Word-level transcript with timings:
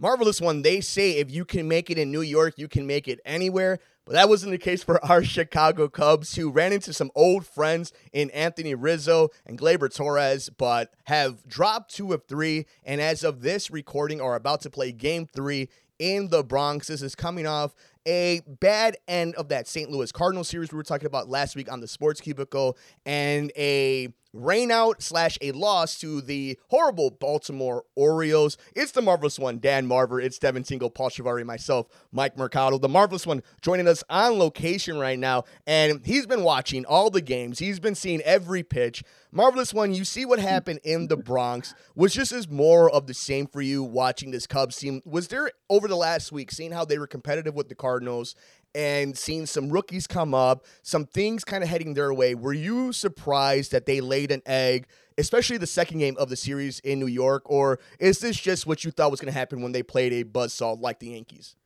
Marvelous 0.00 0.40
one. 0.40 0.62
They 0.62 0.80
say 0.80 1.18
if 1.18 1.30
you 1.30 1.44
can 1.44 1.68
make 1.68 1.90
it 1.90 1.98
in 1.98 2.10
New 2.10 2.22
York, 2.22 2.54
you 2.56 2.68
can 2.68 2.86
make 2.86 3.06
it 3.06 3.20
anywhere. 3.26 3.78
But 4.06 4.14
that 4.14 4.30
wasn't 4.30 4.52
the 4.52 4.58
case 4.58 4.82
for 4.82 5.04
our 5.10 5.22
Chicago 5.22 5.88
Cubs, 5.88 6.34
who 6.36 6.50
ran 6.50 6.72
into 6.72 6.94
some 6.94 7.10
old 7.14 7.46
friends 7.46 7.92
in 8.12 8.30
Anthony 8.30 8.74
Rizzo 8.74 9.28
and 9.44 9.58
Gleyber 9.58 9.94
Torres, 9.94 10.48
but 10.48 10.94
have 11.04 11.46
dropped 11.46 11.94
two 11.94 12.14
of 12.14 12.24
three. 12.24 12.64
And 12.82 13.00
as 13.00 13.22
of 13.22 13.42
this 13.42 13.70
recording, 13.70 14.22
are 14.22 14.36
about 14.36 14.62
to 14.62 14.70
play 14.70 14.90
game 14.90 15.26
three 15.26 15.68
in 15.98 16.28
the 16.28 16.42
Bronx. 16.42 16.86
This 16.86 17.02
is 17.02 17.14
coming 17.14 17.46
off 17.46 17.74
a 18.06 18.40
bad 18.46 18.96
end 19.06 19.34
of 19.34 19.48
that 19.48 19.68
St. 19.68 19.90
Louis 19.90 20.10
Cardinal 20.10 20.44
series 20.44 20.72
we 20.72 20.76
were 20.76 20.82
talking 20.82 21.06
about 21.06 21.28
last 21.28 21.54
week 21.54 21.70
on 21.70 21.80
the 21.80 21.86
Sports 21.86 22.22
Cubicle 22.22 22.78
and 23.04 23.52
a 23.54 24.08
rain 24.32 24.70
out 24.70 25.02
slash 25.02 25.38
a 25.40 25.52
loss 25.52 25.98
to 26.00 26.20
the 26.20 26.58
horrible 26.68 27.10
Baltimore 27.10 27.84
Orioles. 27.94 28.56
It's 28.74 28.92
the 28.92 29.02
marvelous 29.02 29.38
one, 29.38 29.58
Dan 29.58 29.86
Marver. 29.86 30.22
It's 30.22 30.38
Devin 30.38 30.62
Tingle, 30.62 30.90
Paul 30.90 31.10
Shivari, 31.10 31.44
myself, 31.44 31.86
Mike 32.12 32.36
Mercado. 32.36 32.78
The 32.78 32.88
marvelous 32.88 33.26
one 33.26 33.42
joining 33.60 33.88
us 33.88 34.04
on 34.08 34.38
location 34.38 34.98
right 34.98 35.18
now, 35.18 35.44
and 35.66 36.04
he's 36.04 36.26
been 36.26 36.42
watching 36.42 36.84
all 36.84 37.10
the 37.10 37.20
games. 37.20 37.58
He's 37.58 37.80
been 37.80 37.94
seeing 37.94 38.20
every 38.22 38.62
pitch. 38.62 39.02
Marvelous 39.32 39.72
one, 39.72 39.94
you 39.94 40.04
see 40.04 40.24
what 40.24 40.40
happened 40.40 40.80
in 40.82 41.06
the 41.06 41.16
Bronx. 41.16 41.74
Was 41.94 42.12
just 42.12 42.32
as 42.32 42.48
more 42.48 42.90
of 42.90 43.06
the 43.06 43.14
same 43.14 43.46
for 43.46 43.60
you 43.60 43.82
watching 43.82 44.32
this 44.32 44.46
Cubs 44.46 44.76
team? 44.76 45.02
Was 45.04 45.28
there 45.28 45.52
over 45.68 45.86
the 45.86 45.96
last 45.96 46.32
week, 46.32 46.50
seeing 46.50 46.72
how 46.72 46.84
they 46.84 46.98
were 46.98 47.06
competitive 47.06 47.54
with 47.54 47.68
the 47.68 47.76
Cardinals 47.76 48.34
and 48.74 49.16
seeing 49.16 49.46
some 49.46 49.70
rookies 49.70 50.06
come 50.06 50.34
up, 50.34 50.64
some 50.82 51.06
things 51.06 51.44
kind 51.44 51.62
of 51.62 51.68
heading 51.68 51.94
their 51.94 52.12
way. 52.12 52.34
Were 52.34 52.52
you 52.52 52.92
surprised 52.92 53.72
that 53.72 53.86
they 53.86 54.00
laid 54.00 54.30
an 54.30 54.42
egg, 54.46 54.86
especially 55.18 55.58
the 55.58 55.66
second 55.66 55.98
game 55.98 56.16
of 56.18 56.28
the 56.28 56.36
series 56.36 56.80
in 56.80 56.98
New 56.98 57.06
York, 57.06 57.42
or 57.46 57.78
is 57.98 58.20
this 58.20 58.38
just 58.38 58.66
what 58.66 58.84
you 58.84 58.90
thought 58.90 59.10
was 59.10 59.20
going 59.20 59.32
to 59.32 59.38
happen 59.38 59.62
when 59.62 59.72
they 59.72 59.82
played 59.82 60.12
a 60.12 60.24
buzzsaw 60.24 60.80
like 60.80 60.98
the 60.98 61.08
Yankees? 61.08 61.56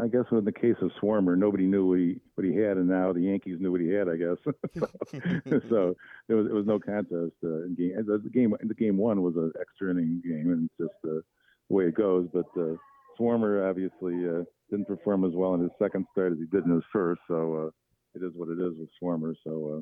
I 0.00 0.06
guess 0.06 0.24
in 0.30 0.44
the 0.44 0.52
case 0.52 0.76
of 0.82 0.90
Swarmer, 1.02 1.36
nobody 1.36 1.64
knew 1.64 1.88
what 1.88 1.98
he 1.98 2.20
what 2.36 2.44
he 2.44 2.54
had, 2.54 2.76
and 2.76 2.88
now 2.88 3.12
the 3.12 3.22
Yankees 3.22 3.58
knew 3.60 3.72
what 3.72 3.80
he 3.80 3.88
had. 3.88 4.08
I 4.08 4.16
guess 4.16 4.36
so. 5.68 5.96
There 6.28 6.36
was 6.36 6.46
it 6.46 6.52
was 6.52 6.66
no 6.66 6.78
contest 6.78 7.32
uh, 7.42 7.64
in 7.64 7.74
game. 7.76 7.96
The 7.96 8.30
game 8.32 8.54
the 8.62 8.74
game 8.74 8.96
one 8.96 9.22
was 9.22 9.34
an 9.34 9.52
extra 9.60 9.90
inning 9.90 10.22
game, 10.24 10.52
and 10.52 10.70
it's 10.70 10.90
just 10.90 11.04
uh, 11.04 11.20
the 11.68 11.74
way 11.74 11.86
it 11.86 11.96
goes. 11.96 12.28
But 12.32 12.46
uh, 12.56 12.76
Swarmer 13.20 13.68
obviously 13.68 14.28
uh, 14.28 14.44
didn't 14.70 14.86
perform 14.86 15.24
as 15.24 15.32
well 15.34 15.54
in 15.54 15.60
his 15.60 15.70
second 15.78 16.06
start 16.12 16.32
as 16.32 16.38
he 16.38 16.46
did 16.46 16.64
in 16.64 16.72
his 16.72 16.84
first. 16.92 17.20
So 17.28 17.66
uh, 17.66 18.18
it 18.18 18.24
is 18.24 18.32
what 18.34 18.48
it 18.48 18.58
is 18.60 18.72
with 18.78 18.88
Swarmer. 19.00 19.34
So, 19.44 19.78
uh, 19.78 19.80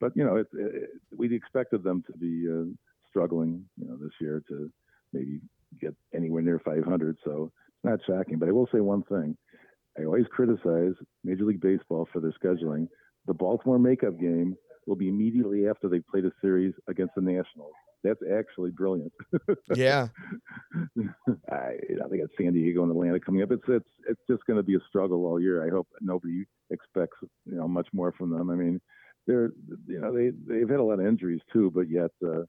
but 0.00 0.12
you 0.14 0.24
know, 0.24 0.36
it, 0.36 0.46
it, 0.52 0.90
we 1.16 1.34
expected 1.34 1.82
them 1.82 2.02
to 2.06 2.16
be 2.18 2.46
uh, 2.48 2.72
struggling, 3.08 3.64
you 3.76 3.88
know, 3.88 3.96
this 3.96 4.12
year 4.20 4.42
to 4.48 4.70
maybe 5.12 5.40
get 5.80 5.94
anywhere 6.14 6.42
near 6.42 6.60
500. 6.64 7.16
So 7.24 7.52
it's 7.68 7.84
not 7.84 8.00
shocking. 8.06 8.38
But 8.38 8.48
I 8.48 8.52
will 8.52 8.68
say 8.72 8.80
one 8.80 9.02
thing: 9.04 9.36
I 9.98 10.04
always 10.04 10.26
criticize 10.30 10.94
Major 11.24 11.44
League 11.44 11.60
Baseball 11.60 12.08
for 12.12 12.20
their 12.20 12.34
scheduling. 12.42 12.88
The 13.26 13.34
Baltimore 13.34 13.78
makeup 13.78 14.18
game 14.20 14.54
will 14.86 14.96
be 14.96 15.08
immediately 15.08 15.68
after 15.68 15.88
they 15.88 15.98
played 15.98 16.24
a 16.24 16.30
series 16.40 16.72
against 16.88 17.14
the 17.16 17.22
Nationals 17.22 17.74
that's 18.06 18.20
actually 18.32 18.70
brilliant. 18.70 19.12
yeah. 19.74 20.08
I, 21.50 21.72
think 22.10 22.22
it's 22.22 22.32
San 22.38 22.52
Diego 22.52 22.82
and 22.82 22.92
Atlanta 22.92 23.18
coming 23.18 23.42
up. 23.42 23.50
It's 23.50 23.64
it's 23.68 23.88
it's 24.08 24.20
just 24.28 24.46
going 24.46 24.58
to 24.58 24.62
be 24.62 24.76
a 24.76 24.80
struggle 24.88 25.26
all 25.26 25.40
year. 25.40 25.66
I 25.66 25.70
hope 25.70 25.88
nobody 26.00 26.44
expects 26.70 27.16
you 27.44 27.56
know 27.56 27.66
much 27.66 27.88
more 27.92 28.12
from 28.12 28.30
them. 28.30 28.50
I 28.50 28.54
mean, 28.54 28.80
they're 29.26 29.50
you 29.86 30.00
know 30.00 30.14
they 30.14 30.30
they've 30.46 30.68
had 30.68 30.80
a 30.80 30.84
lot 30.84 31.00
of 31.00 31.06
injuries 31.06 31.40
too, 31.52 31.72
but 31.74 31.90
yet 31.90 32.10
uh, 32.24 32.42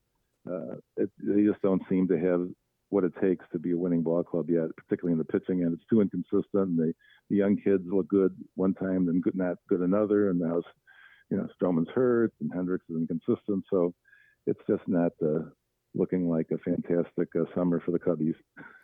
uh, 0.50 0.76
it, 0.96 1.10
they 1.24 1.44
just 1.44 1.62
don't 1.62 1.82
seem 1.90 2.08
to 2.08 2.20
have 2.20 2.48
what 2.90 3.04
it 3.04 3.14
takes 3.22 3.46
to 3.52 3.60
be 3.60 3.72
a 3.72 3.78
winning 3.78 4.02
ball 4.02 4.24
club 4.24 4.50
yet, 4.50 4.68
particularly 4.78 5.12
in 5.12 5.18
the 5.18 5.26
pitching 5.26 5.62
end. 5.64 5.74
It's 5.74 5.90
too 5.90 6.02
inconsistent. 6.02 6.46
And 6.54 6.80
they, 6.80 6.94
the 7.30 7.36
young 7.36 7.58
kids 7.58 7.84
look 7.86 8.08
good 8.08 8.34
one 8.56 8.74
time, 8.74 9.06
then 9.06 9.20
good, 9.20 9.36
not 9.36 9.58
good 9.68 9.82
another, 9.82 10.30
and 10.30 10.40
now 10.40 10.62
you 11.30 11.38
know 11.38 11.48
Stroman's 11.60 11.90
hurt 11.94 12.32
and 12.42 12.52
Hendricks 12.54 12.86
is 12.90 12.98
inconsistent. 12.98 13.66
So 13.70 13.94
it's 14.46 14.62
just 14.70 14.84
not 14.88 15.12
uh, 15.24 15.50
looking 15.94 16.30
like 16.30 16.48
a 16.52 16.58
fantastic 16.60 17.30
uh, 17.36 17.44
summer 17.56 17.82
for 17.84 17.92
the 17.92 18.00
Cubbies. 18.00 18.36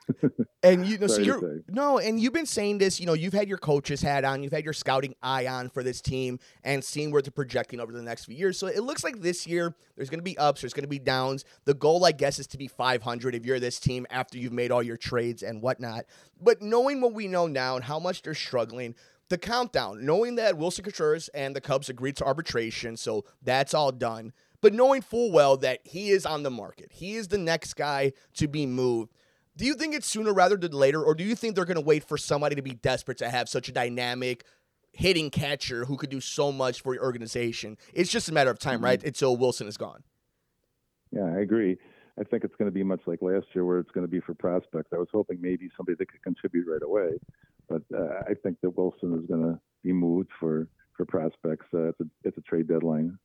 and 0.64 0.86
you 0.86 0.98
know, 0.98 1.08
so 1.08 1.22
you're 1.22 1.62
no, 1.70 1.98
and 2.00 2.20
you've 2.20 2.34
been 2.34 2.46
saying 2.46 2.78
this. 2.78 3.00
You 3.00 3.06
know, 3.06 3.14
you've 3.14 3.34
had 3.34 3.48
your 3.48 3.58
coach's 3.58 4.02
hat 4.02 4.24
on, 4.24 4.44
you've 4.44 4.52
had 4.52 4.64
your 4.64 4.74
scouting 4.74 5.16
eye 5.22 5.48
on 5.48 5.70
for 5.70 5.84
this 5.84 6.02
team, 6.02 6.40
and 6.64 6.84
seeing 6.84 7.12
where 7.12 7.22
they're 7.22 7.32
projecting 7.32 7.80
over 7.80 7.92
the 7.92 8.02
next 8.02 8.26
few 8.26 8.36
years. 8.36 8.58
So 8.58 8.68
it 8.68 8.82
looks 8.82 9.04
like 9.04 9.22
this 9.22 9.48
year 9.48 9.76
there's 9.96 10.10
going 10.10 10.20
to 10.20 10.24
be 10.24 10.38
ups, 10.38 10.62
there's 10.62 10.74
going 10.74 10.84
to 10.84 10.90
be 10.90 11.00
downs. 11.00 11.46
The 11.66 11.74
goal, 11.74 12.06
I 12.06 12.12
guess, 12.12 12.40
is 12.40 12.48
to 12.48 12.58
be 12.58 12.68
500 12.68 13.36
if 13.36 13.46
you're 13.46 13.60
this 13.60 13.80
team 13.80 14.06
after 14.10 14.38
you've 14.38 14.54
made 14.54 14.72
all 14.72 14.84
your 14.84 14.98
trades 14.98 15.44
and 15.44 15.62
whatnot. 15.62 16.06
But 16.42 16.62
knowing 16.62 17.02
what 17.02 17.14
we 17.14 17.28
know 17.28 17.48
now 17.48 17.76
and 17.76 17.84
how 17.84 18.00
much 18.00 18.22
they're 18.22 18.34
struggling, 18.34 18.96
the 19.30 19.38
countdown, 19.38 20.06
knowing 20.06 20.36
that 20.36 20.58
Willson 20.58 20.84
Contreras 20.84 21.30
and 21.30 21.56
the 21.56 21.62
Cubs 21.62 21.90
agreed 21.90 22.18
to 22.18 22.26
arbitration, 22.26 22.98
so 22.98 23.26
that's 23.42 23.74
all 23.74 23.92
done 23.92 24.34
but 24.64 24.74
knowing 24.74 25.02
full 25.02 25.30
well 25.30 25.58
that 25.58 25.82
he 25.84 26.10
is 26.10 26.26
on 26.26 26.42
the 26.42 26.50
market, 26.50 26.90
he 26.90 27.16
is 27.16 27.28
the 27.28 27.38
next 27.38 27.74
guy 27.74 28.14
to 28.36 28.48
be 28.48 28.66
moved. 28.66 29.12
Do 29.56 29.66
you 29.66 29.76
think 29.76 29.94
it's 29.94 30.08
sooner 30.08 30.34
rather 30.34 30.58
than 30.58 30.72
later, 30.72 31.04
or 31.04 31.14
do 31.14 31.24
you 31.24 31.36
think 31.36 31.56
they're 31.56 31.66
going 31.66 31.76
to 31.76 31.82
wait 31.82 32.04
for 32.04 32.18
somebody 32.18 32.56
to 32.56 32.62
be 32.62 32.72
desperate 32.72 33.20
to 33.20 33.30
have 33.30 33.48
such 33.48 33.70
a 33.70 33.72
dynamic 33.72 34.46
hitting 34.92 35.30
catcher 35.30 35.86
who 35.86 35.98
could 35.98 36.10
do 36.10 36.22
so 36.22 36.52
much 36.52 36.82
for 36.82 36.94
your 36.94 37.04
organization? 37.04 37.78
It's 37.94 38.12
just 38.12 38.30
a 38.30 38.34
matter 38.34 38.50
of 38.50 38.58
time, 38.58 38.78
mm-hmm. 38.78 38.86
right? 38.86 39.04
Until 39.04 39.38
Willson 39.38 39.68
is 39.68 39.78
gone. 39.78 40.04
Yeah, 41.12 41.26
I 41.26 41.42
agree. 41.42 41.78
I 42.20 42.24
think 42.24 42.44
it's 42.44 42.56
going 42.56 42.68
to 42.68 42.74
be 42.74 42.84
much 42.84 43.02
like 43.06 43.22
last 43.22 43.48
year, 43.54 43.66
where 43.66 43.80
it's 43.80 43.92
going 43.92 44.06
to 44.06 44.12
be 44.12 44.20
for 44.20 44.34
prospects. 44.34 44.90
I 44.94 44.98
was 44.98 45.08
hoping 45.12 45.40
maybe 45.42 45.70
somebody 45.76 45.96
that 45.98 46.12
could 46.12 46.22
contribute 46.24 46.68
right 46.68 46.82
away, 46.84 47.20
but 47.68 47.82
uh, 47.96 48.22
I 48.28 48.34
think 48.42 48.58
that 48.62 48.76
Willson 48.76 49.20
is 49.20 49.26
going 49.28 49.42
to 49.42 49.60
be 49.84 49.94
moved 49.94 50.30
for 50.40 50.68
for 50.96 51.06
prospects. 51.06 51.66
Uh, 51.74 51.90
it's 51.90 52.00
a 52.00 52.06
it's 52.24 52.38
a 52.38 52.42
trade 52.42 52.68
deadline. 52.68 53.18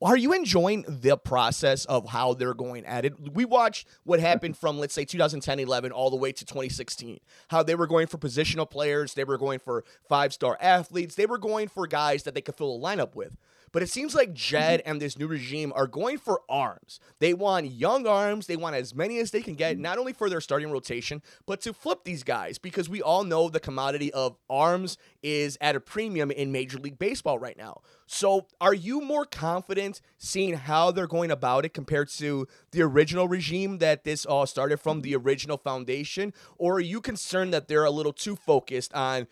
Are 0.00 0.16
you 0.16 0.32
enjoying 0.32 0.84
the 0.86 1.16
process 1.16 1.84
of 1.86 2.08
how 2.10 2.32
they're 2.32 2.54
going 2.54 2.86
at 2.86 3.04
it? 3.04 3.34
We 3.34 3.44
watched 3.44 3.88
what 4.04 4.20
happened 4.20 4.56
from, 4.56 4.78
let's 4.78 4.94
say, 4.94 5.04
2010 5.04 5.58
11 5.58 5.90
all 5.90 6.08
the 6.08 6.16
way 6.16 6.30
to 6.30 6.44
2016. 6.44 7.18
How 7.48 7.64
they 7.64 7.74
were 7.74 7.88
going 7.88 8.06
for 8.06 8.16
positional 8.16 8.70
players, 8.70 9.14
they 9.14 9.24
were 9.24 9.38
going 9.38 9.58
for 9.58 9.84
five 10.08 10.32
star 10.32 10.56
athletes, 10.60 11.16
they 11.16 11.26
were 11.26 11.38
going 11.38 11.66
for 11.66 11.88
guys 11.88 12.22
that 12.22 12.34
they 12.34 12.40
could 12.40 12.54
fill 12.54 12.76
a 12.76 12.78
lineup 12.78 13.16
with. 13.16 13.36
But 13.72 13.82
it 13.82 13.90
seems 13.90 14.14
like 14.14 14.32
Jed 14.32 14.80
mm-hmm. 14.80 14.90
and 14.90 15.00
this 15.00 15.18
new 15.18 15.26
regime 15.26 15.72
are 15.74 15.86
going 15.86 16.18
for 16.18 16.42
arms. 16.48 17.00
They 17.18 17.34
want 17.34 17.70
young 17.70 18.06
arms. 18.06 18.46
They 18.46 18.56
want 18.56 18.76
as 18.76 18.94
many 18.94 19.18
as 19.18 19.30
they 19.30 19.42
can 19.42 19.54
get, 19.54 19.74
mm-hmm. 19.74 19.82
not 19.82 19.98
only 19.98 20.12
for 20.12 20.30
their 20.30 20.40
starting 20.40 20.70
rotation, 20.70 21.22
but 21.46 21.60
to 21.62 21.72
flip 21.72 22.04
these 22.04 22.22
guys 22.22 22.58
because 22.58 22.88
we 22.88 23.02
all 23.02 23.24
know 23.24 23.48
the 23.48 23.60
commodity 23.60 24.12
of 24.12 24.36
arms 24.48 24.96
is 25.22 25.58
at 25.60 25.76
a 25.76 25.80
premium 25.80 26.30
in 26.30 26.52
Major 26.52 26.78
League 26.78 26.98
Baseball 26.98 27.38
right 27.38 27.56
now. 27.56 27.80
So, 28.06 28.46
are 28.60 28.74
you 28.74 29.00
more 29.00 29.24
confident 29.24 30.00
seeing 30.16 30.54
how 30.54 30.90
they're 30.90 31.06
going 31.06 31.30
about 31.30 31.64
it 31.64 31.74
compared 31.74 32.08
to 32.10 32.46
the 32.70 32.82
original 32.82 33.28
regime 33.28 33.78
that 33.78 34.04
this 34.04 34.24
all 34.24 34.46
started 34.46 34.78
from, 34.78 35.02
the 35.02 35.12
mm-hmm. 35.12 35.26
original 35.26 35.58
foundation? 35.58 36.32
Or 36.56 36.74
are 36.74 36.80
you 36.80 37.00
concerned 37.00 37.52
that 37.52 37.68
they're 37.68 37.84
a 37.84 37.90
little 37.90 38.12
too 38.12 38.36
focused 38.36 38.94
on 38.94 39.26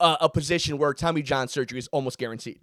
uh, 0.00 0.16
a 0.20 0.28
position 0.28 0.78
where 0.78 0.94
Tommy 0.94 1.22
John 1.22 1.48
surgery 1.48 1.78
is 1.78 1.88
almost 1.88 2.18
guaranteed? 2.18 2.60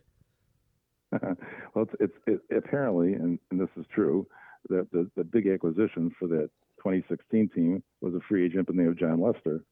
well, 1.74 1.86
it's, 2.00 2.14
it's 2.28 2.42
it, 2.50 2.58
apparently, 2.58 3.14
and, 3.14 3.40
and, 3.52 3.60
this 3.60 3.70
is 3.78 3.86
true, 3.94 4.28
that 4.70 4.88
the, 4.92 5.10
the 5.16 5.24
big 5.24 5.48
acquisition 5.48 6.12
for 6.18 6.28
that 6.28 6.50
2016 6.78 7.50
team 7.54 7.84
was 8.02 8.14
a 8.14 8.20
free 8.28 8.46
agent 8.46 8.68
by 8.68 8.74
the 8.74 8.82
name 8.82 8.90
of 8.90 8.98
Jon 8.98 9.22
Lester, 9.22 9.64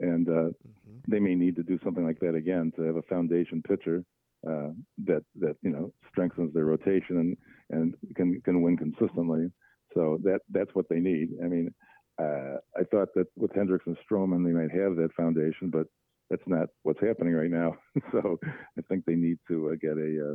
and 0.00 0.28
uh, 0.28 0.32
mm-hmm. 0.32 0.98
they 1.08 1.18
may 1.18 1.34
need 1.34 1.56
to 1.56 1.62
do 1.62 1.78
something 1.84 2.04
like 2.04 2.20
that 2.20 2.34
again 2.34 2.72
to 2.76 2.82
have 2.82 2.96
a 2.96 3.02
foundation 3.02 3.62
pitcher 3.62 4.04
uh, 4.48 4.68
that 5.04 5.24
that 5.40 5.56
you 5.62 5.70
know 5.70 5.92
strengthens 6.10 6.54
their 6.54 6.64
rotation 6.64 7.18
and 7.18 7.36
and 7.70 7.94
can 8.14 8.40
can 8.42 8.62
win 8.62 8.76
consistently. 8.76 9.50
So 9.94 10.18
that 10.22 10.40
that's 10.50 10.74
what 10.74 10.88
they 10.88 11.00
need. 11.00 11.30
I 11.42 11.48
mean, 11.48 11.74
uh, 12.20 12.58
I 12.76 12.84
thought 12.90 13.08
that 13.14 13.26
with 13.36 13.54
Hendricks 13.54 13.86
and 13.86 13.96
Stroman 14.08 14.44
they 14.44 14.52
might 14.52 14.70
have 14.70 14.96
that 14.96 15.14
foundation, 15.16 15.70
but 15.70 15.86
that's 16.30 16.46
not 16.46 16.68
what's 16.82 17.00
happening 17.00 17.34
right 17.34 17.50
now. 17.50 17.76
so 18.12 18.38
I 18.78 18.82
think 18.88 19.04
they 19.04 19.14
need 19.14 19.38
to 19.48 19.70
uh, 19.70 19.74
get 19.80 19.96
a 19.96 20.32
uh, 20.32 20.34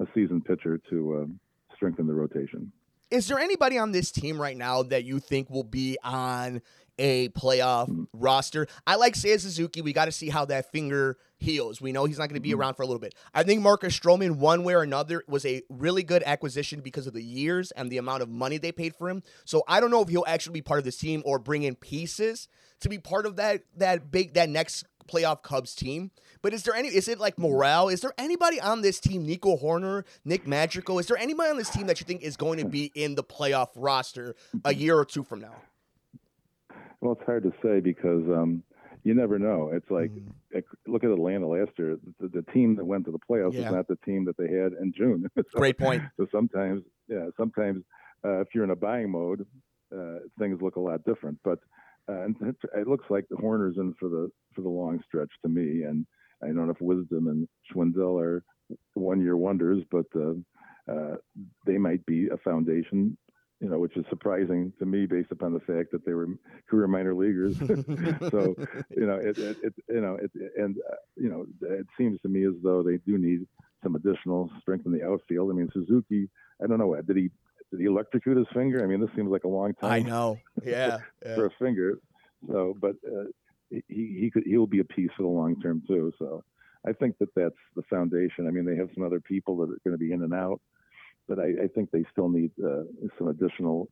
a 0.00 0.06
seasoned 0.14 0.44
pitcher 0.44 0.80
to 0.90 1.18
um, 1.18 1.40
strengthen 1.74 2.06
the 2.06 2.14
rotation. 2.14 2.72
Is 3.10 3.26
there 3.26 3.38
anybody 3.38 3.76
on 3.76 3.92
this 3.92 4.12
team 4.12 4.40
right 4.40 4.56
now 4.56 4.82
that 4.84 5.04
you 5.04 5.18
think 5.18 5.50
will 5.50 5.64
be 5.64 5.98
on 6.04 6.62
a 6.96 7.28
playoff 7.30 7.88
mm-hmm. 7.88 8.04
roster? 8.12 8.68
I 8.86 8.94
like 8.94 9.14
Seiya 9.14 9.40
Suzuki. 9.40 9.82
We 9.82 9.92
got 9.92 10.04
to 10.04 10.12
see 10.12 10.28
how 10.28 10.44
that 10.44 10.70
finger 10.70 11.18
heals. 11.38 11.80
We 11.80 11.90
know 11.90 12.04
he's 12.04 12.18
not 12.18 12.28
going 12.28 12.36
to 12.36 12.40
be 12.40 12.50
mm-hmm. 12.50 12.60
around 12.60 12.74
for 12.74 12.82
a 12.82 12.86
little 12.86 13.00
bit. 13.00 13.16
I 13.34 13.42
think 13.42 13.62
Marcus 13.62 13.98
Stroman, 13.98 14.36
one 14.36 14.62
way 14.62 14.74
or 14.74 14.82
another, 14.82 15.24
was 15.26 15.44
a 15.44 15.62
really 15.68 16.04
good 16.04 16.22
acquisition 16.24 16.82
because 16.82 17.08
of 17.08 17.12
the 17.12 17.22
years 17.22 17.72
and 17.72 17.90
the 17.90 17.98
amount 17.98 18.22
of 18.22 18.28
money 18.28 18.58
they 18.58 18.70
paid 18.72 18.94
for 18.94 19.10
him. 19.10 19.24
So 19.44 19.64
I 19.66 19.80
don't 19.80 19.90
know 19.90 20.02
if 20.02 20.08
he'll 20.08 20.24
actually 20.28 20.54
be 20.54 20.62
part 20.62 20.78
of 20.78 20.84
this 20.84 20.96
team 20.96 21.22
or 21.24 21.40
bring 21.40 21.64
in 21.64 21.74
pieces 21.74 22.46
to 22.80 22.88
be 22.88 22.98
part 22.98 23.26
of 23.26 23.36
that 23.36 23.62
that 23.76 24.12
big 24.12 24.34
that 24.34 24.48
next 24.48 24.84
playoff 25.08 25.42
Cubs 25.42 25.74
team. 25.74 26.12
But 26.42 26.54
is 26.54 26.62
there 26.62 26.74
any? 26.74 26.88
Is 26.88 27.08
it 27.08 27.18
like 27.18 27.38
morale? 27.38 27.88
Is 27.88 28.00
there 28.00 28.12
anybody 28.16 28.60
on 28.60 28.80
this 28.80 29.00
team? 29.00 29.26
Nico 29.26 29.56
Hoerner, 29.56 30.04
Nick 30.24 30.46
Madrigal. 30.46 30.98
Is 30.98 31.06
there 31.06 31.18
anybody 31.18 31.50
on 31.50 31.56
this 31.56 31.70
team 31.70 31.86
that 31.86 32.00
you 32.00 32.06
think 32.06 32.22
is 32.22 32.36
going 32.36 32.58
to 32.58 32.66
be 32.66 32.90
in 32.94 33.14
the 33.14 33.24
playoff 33.24 33.68
roster 33.76 34.34
a 34.64 34.74
year 34.74 34.96
or 34.96 35.04
two 35.04 35.22
from 35.22 35.40
now? 35.40 35.54
Well, 37.00 37.12
it's 37.12 37.24
hard 37.24 37.42
to 37.44 37.52
say 37.62 37.80
because 37.80 38.24
um, 38.28 38.62
you 39.04 39.14
never 39.14 39.38
know. 39.38 39.70
It's 39.72 39.90
like 39.90 40.10
mm. 40.10 40.62
look 40.86 41.04
at 41.04 41.10
Atlanta 41.10 41.46
last 41.46 41.72
year. 41.78 41.96
The, 42.18 42.28
the, 42.28 42.42
team 42.52 42.76
that 42.76 42.84
went 42.84 43.04
to 43.06 43.12
the 43.12 43.18
playoffs 43.18 43.54
yeah. 43.54 43.66
is 43.66 43.72
not 43.72 43.88
the 43.88 43.96
team 44.04 44.24
that 44.26 44.36
they 44.36 44.48
had 44.48 44.72
in 44.80 44.92
June. 44.96 45.26
so, 45.36 45.58
Great 45.58 45.78
point. 45.78 46.02
So 46.16 46.26
sometimes, 46.32 46.82
yeah, 47.08 47.26
sometimes 47.36 47.84
uh, 48.24 48.40
if 48.40 48.48
you're 48.54 48.64
in 48.64 48.70
a 48.70 48.76
buying 48.76 49.10
mode, 49.10 49.46
uh, 49.94 50.18
things 50.38 50.60
look 50.60 50.76
a 50.76 50.80
lot 50.80 51.04
different. 51.04 51.38
But 51.44 51.58
uh, 52.08 52.26
it 52.74 52.86
looks 52.86 53.06
like 53.08 53.26
the 53.30 53.36
Hoerner's 53.36 53.78
in 53.78 53.94
for 53.98 54.08
the 54.08 54.30
for 54.54 54.62
the 54.62 54.68
long 54.68 55.00
stretch 55.06 55.30
to 55.42 55.48
me. 55.48 55.84
And 55.84 56.06
I 56.42 56.46
don't 56.46 56.66
know 56.66 56.70
if 56.70 56.80
Wisdom 56.80 57.28
and 57.28 57.48
Schwindel 57.72 58.22
are 58.22 58.42
one 58.94 59.20
year 59.20 59.36
wonders, 59.36 59.82
but 59.90 60.06
uh, 60.14 60.34
uh, 60.90 61.16
they 61.66 61.78
might 61.78 62.04
be 62.06 62.28
a 62.28 62.36
foundation 62.38 63.16
you 63.60 63.68
know, 63.68 63.78
which 63.78 63.96
is 63.96 64.04
surprising 64.08 64.72
to 64.78 64.86
me 64.86 65.06
based 65.06 65.30
upon 65.30 65.52
the 65.52 65.60
fact 65.60 65.92
that 65.92 66.04
they 66.06 66.14
were 66.14 66.26
career 66.68 66.86
minor 66.86 67.14
leaguers. 67.14 67.58
so, 68.30 68.56
you 68.96 69.06
know, 69.06 69.16
it, 69.16 69.36
it, 69.38 69.56
it 69.62 69.74
you 69.88 70.00
know, 70.00 70.16
it, 70.20 70.30
and 70.56 70.76
uh, 70.90 70.96
you 71.16 71.28
know, 71.28 71.44
it 71.60 71.86
seems 71.98 72.18
to 72.22 72.28
me 72.28 72.46
as 72.46 72.54
though 72.62 72.82
they 72.82 72.96
do 73.06 73.18
need 73.18 73.46
some 73.82 73.96
additional 73.96 74.50
strength 74.60 74.86
in 74.86 74.92
the 74.92 75.04
outfield. 75.04 75.50
I 75.50 75.54
mean, 75.54 75.68
Suzuki, 75.72 76.28
I 76.62 76.66
don't 76.66 76.78
know, 76.78 76.96
did 77.02 77.16
he 77.16 77.30
did 77.70 77.80
he 77.80 77.86
electrocute 77.86 78.38
his 78.38 78.46
finger? 78.54 78.82
I 78.82 78.86
mean, 78.86 79.00
this 79.00 79.10
seems 79.14 79.30
like 79.30 79.44
a 79.44 79.48
long 79.48 79.74
time. 79.74 79.92
I 79.92 80.00
know, 80.00 80.38
yeah, 80.64 80.98
yeah. 81.24 81.34
for 81.34 81.46
a 81.46 81.50
finger. 81.58 81.98
So, 82.48 82.74
but 82.80 82.96
uh, 83.06 83.24
he 83.70 83.82
he 84.20 84.30
could 84.32 84.44
he'll 84.46 84.66
be 84.66 84.80
a 84.80 84.84
piece 84.84 85.10
for 85.16 85.22
the 85.22 85.28
long 85.28 85.60
term 85.60 85.82
too. 85.86 86.12
So, 86.18 86.42
I 86.86 86.92
think 86.92 87.18
that 87.18 87.34
that's 87.34 87.54
the 87.76 87.82
foundation. 87.82 88.46
I 88.46 88.50
mean, 88.50 88.64
they 88.64 88.76
have 88.76 88.90
some 88.94 89.04
other 89.04 89.20
people 89.20 89.56
that 89.58 89.70
are 89.70 89.80
going 89.84 89.92
to 89.92 89.98
be 89.98 90.12
in 90.12 90.22
and 90.22 90.34
out 90.34 90.60
but 91.30 91.38
I, 91.38 91.64
I 91.64 91.68
think 91.68 91.90
they 91.90 92.04
still 92.12 92.28
need 92.28 92.50
uh, 92.62 92.82
some 93.16 93.28
additional 93.28 93.88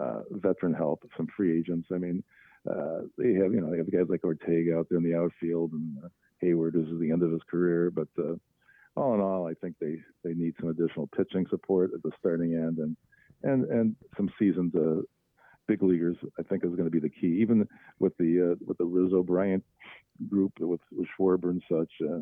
uh, 0.00 0.20
veteran 0.30 0.72
help, 0.72 1.02
some 1.16 1.26
free 1.36 1.58
agents. 1.58 1.88
I 1.92 1.98
mean, 1.98 2.22
uh, 2.70 3.00
they 3.18 3.34
have 3.34 3.52
you 3.52 3.60
know 3.60 3.70
they 3.70 3.78
have 3.78 3.92
guys 3.92 4.06
like 4.08 4.24
Ortega 4.24 4.78
out 4.78 4.86
there 4.88 4.98
in 4.98 5.04
the 5.04 5.16
outfield, 5.16 5.72
and 5.72 5.98
uh, 6.04 6.08
Heyward 6.42 6.72
this 6.72 6.86
is 6.86 7.00
the 7.00 7.10
end 7.10 7.22
of 7.22 7.32
his 7.32 7.42
career. 7.50 7.90
But 7.90 8.08
uh, 8.16 8.36
all 8.94 9.14
in 9.14 9.20
all, 9.20 9.46
I 9.48 9.54
think 9.54 9.74
they 9.80 9.98
they 10.24 10.34
need 10.34 10.54
some 10.60 10.70
additional 10.70 11.08
pitching 11.08 11.46
support 11.50 11.90
at 11.92 12.02
the 12.02 12.12
starting 12.18 12.54
end, 12.54 12.78
and 12.78 12.96
and 13.42 13.64
and 13.64 13.96
some 14.16 14.30
seasoned 14.38 14.74
uh, 14.76 15.02
big 15.68 15.82
leaguers. 15.82 16.16
I 16.38 16.42
think 16.42 16.64
is 16.64 16.70
going 16.70 16.84
to 16.84 16.90
be 16.90 17.00
the 17.00 17.08
key. 17.08 17.38
Even 17.40 17.66
with 17.98 18.16
the 18.18 18.52
uh, 18.52 18.64
with 18.66 18.78
the 18.78 18.84
Rizzo 18.84 19.22
Bryant 19.22 19.64
group 20.28 20.52
with, 20.60 20.80
with 20.92 21.08
Schwarber 21.18 21.50
and 21.50 21.62
such, 21.70 21.90
uh, 22.08 22.20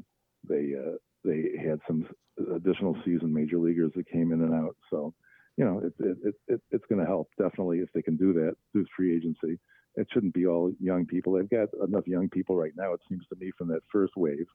they 0.48 0.72
uh, 0.74 0.96
they 1.24 1.50
had 1.58 1.80
some 1.86 2.06
additional 2.54 2.96
seasoned 3.04 3.32
major 3.32 3.58
leaguers 3.58 3.92
that 3.96 4.08
came 4.08 4.32
in 4.32 4.42
and 4.42 4.54
out. 4.54 4.76
So, 4.90 5.14
you 5.56 5.64
know, 5.64 5.78
it, 5.78 5.92
it, 6.00 6.34
it, 6.48 6.60
it's 6.70 6.84
going 6.88 7.00
to 7.00 7.06
help 7.06 7.28
definitely 7.38 7.78
if 7.78 7.88
they 7.94 8.02
can 8.02 8.16
do 8.16 8.32
that 8.34 8.54
through 8.72 8.86
free 8.96 9.16
agency. 9.16 9.58
It 9.96 10.08
shouldn't 10.12 10.34
be 10.34 10.46
all 10.46 10.72
young 10.80 11.06
people. 11.06 11.32
They've 11.32 11.48
got 11.48 11.68
enough 11.86 12.06
young 12.06 12.28
people 12.28 12.56
right 12.56 12.72
now, 12.76 12.92
it 12.92 13.00
seems 13.08 13.24
to 13.28 13.36
me, 13.38 13.52
from 13.56 13.68
that 13.68 13.82
first 13.92 14.14
wave. 14.16 14.46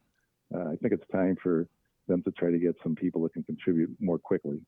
Uh, 0.54 0.72
I 0.72 0.76
think 0.76 0.94
it's 0.94 1.10
time 1.12 1.38
for 1.42 1.68
them 2.08 2.22
to 2.24 2.32
try 2.32 2.52
to 2.52 2.60
get 2.60 2.76
some 2.84 2.96
people 2.96 3.24
that 3.24 3.34
can 3.34 3.44
contribute 3.44 3.90
more 4.00 4.20
quickly. 4.20 4.60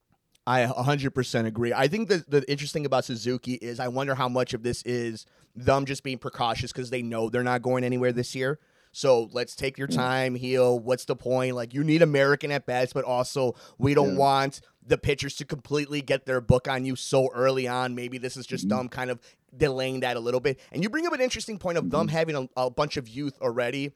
I 0.47 0.65
100% 0.65 1.45
agree. 1.45 1.71
I 1.71 1.87
think 1.87 2.09
the, 2.09 2.23
the 2.27 2.49
interesting 2.49 2.85
about 2.85 3.05
Suzuki 3.05 3.53
is 3.53 3.79
I 3.79 3.87
wonder 3.87 4.15
how 4.15 4.27
much 4.27 4.53
of 4.53 4.63
this 4.63 4.81
is 4.83 5.25
them 5.55 5.85
just 5.85 6.03
being 6.03 6.17
precautious 6.17 6.71
because 6.71 6.89
they 6.89 7.01
know 7.01 7.29
they're 7.29 7.43
not 7.43 7.61
going 7.61 7.83
anywhere 7.83 8.11
this 8.11 8.33
year. 8.33 8.59
So 8.91 9.29
let's 9.31 9.55
take 9.55 9.77
your 9.77 9.87
mm. 9.87 9.95
time, 9.95 10.35
heal. 10.35 10.79
What's 10.79 11.05
the 11.05 11.15
point? 11.15 11.55
Like 11.55 11.73
you 11.73 11.83
need 11.83 12.01
American 12.01 12.51
at 12.51 12.65
best, 12.65 12.93
but 12.93 13.05
also 13.05 13.55
we 13.77 13.93
don't 13.93 14.13
yeah. 14.13 14.19
want 14.19 14.61
the 14.85 14.97
pitchers 14.97 15.35
to 15.35 15.45
completely 15.45 16.01
get 16.01 16.25
their 16.25 16.41
book 16.41 16.67
on 16.67 16.85
you 16.85 16.95
so 16.95 17.29
early 17.33 17.67
on. 17.67 17.95
Maybe 17.95 18.17
this 18.17 18.35
is 18.35 18.45
just 18.45 18.67
mm-hmm. 18.67 18.77
them 18.77 18.89
kind 18.89 19.11
of 19.11 19.19
delaying 19.55 20.01
that 20.01 20.17
a 20.17 20.19
little 20.19 20.39
bit. 20.39 20.59
And 20.71 20.83
you 20.83 20.89
bring 20.89 21.05
up 21.05 21.13
an 21.13 21.21
interesting 21.21 21.59
point 21.59 21.77
of 21.77 21.85
mm-hmm. 21.85 21.97
them 21.97 22.07
having 22.07 22.35
a, 22.35 22.49
a 22.57 22.69
bunch 22.69 22.97
of 22.97 23.07
youth 23.07 23.37
already 23.41 23.93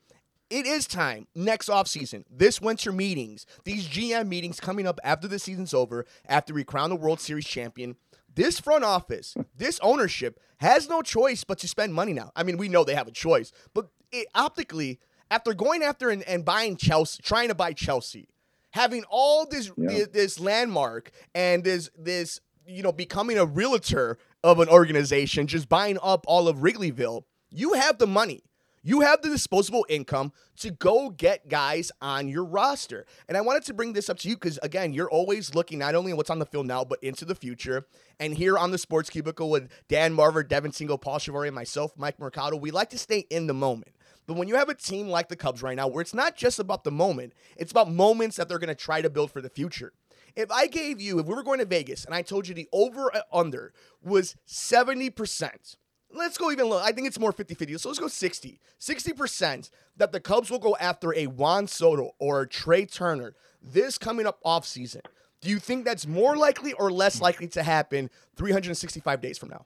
it 0.50 0.66
is 0.66 0.88
time 0.88 1.28
next 1.34 1.70
offseason, 1.70 2.24
this 2.30 2.62
winter 2.62 2.92
meetings, 2.92 3.46
these 3.64 3.88
GM 3.88 4.28
meetings 4.28 4.60
coming 4.60 4.88
up 4.88 5.00
after 5.04 5.28
the 5.28 5.40
season's 5.40 5.74
over, 5.74 6.06
after 6.28 6.54
we 6.54 6.64
crown 6.64 6.90
the 6.90 6.96
World 6.96 7.20
Series 7.20 7.46
champion. 7.46 7.96
This 8.34 8.60
front 8.60 8.84
office, 8.84 9.34
hmm. 9.34 9.44
this 9.56 9.80
ownership 9.82 10.40
has 10.58 10.90
no 10.90 11.02
choice 11.02 11.44
but 11.44 11.58
to 11.60 11.68
spend 11.68 11.94
money 11.94 12.14
now. 12.14 12.32
I 12.36 12.44
mean, 12.44 12.58
we 12.58 12.70
know 12.70 12.84
they 12.84 12.96
have 12.96 13.08
a 13.08 13.12
choice, 13.12 13.52
but 13.74 13.88
it, 14.12 14.28
optically, 14.36 15.00
after 15.32 15.54
going 15.54 15.84
after 15.84 16.10
and, 16.10 16.22
and 16.24 16.46
buying 16.46 16.78
Chelsea, 16.78 17.22
trying 17.24 17.48
to 17.48 17.56
buy 17.56 17.74
Chelsea, 17.74 18.28
having 18.72 19.04
all 19.10 19.46
this 19.46 19.72
yeah. 19.78 19.90
this, 19.90 20.08
this 20.10 20.40
landmark 20.40 21.12
and 21.34 21.64
this 21.64 21.90
this 21.98 22.42
you 22.68 22.84
know 22.84 22.92
becoming 22.92 23.38
a 23.38 23.46
realtor 23.46 24.18
of 24.44 24.60
an 24.60 24.70
organization, 24.70 25.48
just 25.48 25.68
buying 25.70 25.98
up 26.04 26.26
all 26.28 26.48
of 26.48 26.58
Wrigleyville, 26.58 27.24
you 27.50 27.74
have 27.74 27.98
the 27.98 28.08
money. 28.08 28.44
You 28.88 29.02
have 29.02 29.24
the 29.24 29.30
disposable 29.30 29.84
income 29.90 30.32
to 30.58 30.70
go 30.70 31.10
get 31.10 31.50
guys 31.50 31.92
on 32.02 32.28
your 32.28 32.46
roster. 32.46 33.08
And 33.28 33.36
I 33.36 33.42
wanted 33.42 33.64
to 33.64 33.74
bring 33.74 33.94
this 33.94 34.12
up 34.12 34.20
to 34.20 34.30
you 34.30 34.36
because, 34.36 34.60
again, 34.62 34.94
you're 34.94 35.10
always 35.10 35.56
looking 35.56 35.80
not 35.80 35.96
only 35.96 36.12
at 36.12 36.18
what's 36.18 36.30
on 36.30 36.38
the 36.38 36.46
field 36.46 36.68
now, 36.68 36.86
but 36.86 37.04
into 37.04 37.26
the 37.26 37.34
future. 37.34 37.88
And 38.20 38.36
here 38.36 38.60
on 38.60 38.70
the 38.70 38.78
Sports 38.78 39.10
Cubicle 39.10 39.50
with 39.50 39.72
Dan 39.88 40.16
Marver, 40.16 40.48
Devin 40.48 40.70
Tingle, 40.70 41.00
Paul 41.00 41.18
Chivari, 41.18 41.48
and 41.48 41.56
myself, 41.56 41.94
Mike 41.98 42.20
Mercado, 42.20 42.58
we 42.58 42.70
like 42.70 42.92
to 42.92 43.00
stay 43.00 43.26
in 43.32 43.48
the 43.48 43.56
moment. 43.56 43.96
But 44.28 44.38
when 44.38 44.48
you 44.48 44.54
have 44.54 44.70
a 44.70 44.76
team 44.76 45.08
like 45.08 45.30
the 45.30 45.36
Cubs 45.36 45.64
right 45.64 45.76
now, 45.76 45.88
where 45.88 46.02
it's 46.02 46.14
not 46.14 46.36
just 46.36 46.60
about 46.60 46.84
the 46.84 46.92
moment, 46.92 47.34
it's 47.58 47.72
about 47.72 47.92
moments 47.92 48.38
that 48.38 48.48
they're 48.48 48.60
going 48.60 48.68
to 48.68 48.76
try 48.76 49.02
to 49.02 49.10
build 49.10 49.32
for 49.32 49.42
the 49.42 49.50
future. 49.50 49.94
If 50.36 50.52
I 50.52 50.68
gave 50.68 51.02
you, 51.02 51.18
if 51.18 51.26
we 51.26 51.34
were 51.34 51.42
going 51.42 51.58
to 51.58 51.66
Vegas 51.66 52.06
and 52.06 52.14
I 52.14 52.22
told 52.22 52.48
you 52.48 52.54
the 52.54 52.70
over 52.72 53.12
under 53.34 53.74
was 54.04 54.36
70%, 54.48 55.76
let's 56.16 56.38
go 56.38 56.52
even 56.52 56.70
low. 56.70 56.80
I 56.80 56.92
think 56.92 57.08
it's 57.08 57.20
more 57.20 57.32
50 57.32 57.54
50. 57.56 57.78
So 57.78 57.90
let's 57.90 58.00
go 58.00 58.08
60. 58.08 58.60
60% 58.80 59.70
that 59.98 60.12
the 60.12 60.20
Cubs 60.20 60.50
will 60.50 60.60
go 60.60 60.76
after 60.80 61.14
a 61.16 61.28
Juan 61.28 61.68
Soto 61.68 62.12
or 62.20 62.42
a 62.42 62.48
Trey 62.48 62.86
Turner 62.86 63.36
this 63.62 63.98
coming 63.98 64.26
up 64.26 64.40
off 64.44 64.66
season. 64.66 65.02
Do 65.42 65.50
you 65.50 65.60
think 65.60 65.86
that's 65.86 66.08
more 66.08 66.36
likely 66.36 66.74
or 66.74 66.92
less 66.92 67.22
likely 67.22 67.48
to 67.50 67.64
happen 67.64 68.10
365 68.36 69.22
days 69.22 69.38
from 69.38 69.50
now? 69.50 69.66